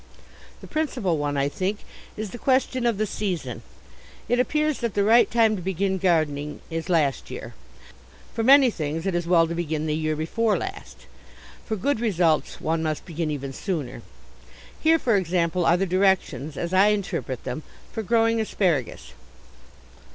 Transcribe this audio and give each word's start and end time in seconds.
The 0.61 0.67
principal 0.67 1.19
one, 1.19 1.37
I 1.37 1.47
think, 1.47 1.81
is 2.17 2.31
the 2.31 2.39
question 2.39 2.87
of 2.87 2.97
the 2.97 3.05
season. 3.05 3.61
It 4.27 4.39
appears 4.39 4.79
that 4.79 4.95
the 4.95 5.03
right 5.03 5.29
time 5.29 5.55
to 5.55 5.61
begin 5.61 5.99
gardening 5.99 6.59
is 6.71 6.89
last 6.89 7.29
year. 7.29 7.53
For 8.33 8.41
many 8.41 8.71
things 8.71 9.05
it 9.05 9.13
is 9.13 9.27
well 9.27 9.45
to 9.45 9.53
begin 9.53 9.85
the 9.85 9.93
year 9.95 10.15
before 10.15 10.57
last. 10.57 11.05
For 11.67 11.75
good 11.75 11.99
results 11.99 12.59
one 12.59 12.81
must 12.81 13.05
begin 13.05 13.29
even 13.29 13.53
sooner. 13.53 14.01
Here, 14.79 14.97
for 14.97 15.15
example, 15.17 15.67
are 15.67 15.77
the 15.77 15.85
directions, 15.85 16.57
as 16.57 16.73
I 16.73 16.87
interpret 16.87 17.43
them, 17.43 17.61
for 17.91 18.01
growing 18.01 18.41
asparagus. 18.41 19.13